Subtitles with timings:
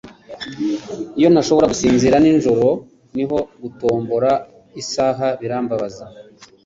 [1.19, 2.69] Iyo ntashobora gusinzira nijoro
[3.15, 4.31] niho gutombora
[4.81, 6.05] isaha birambabaza.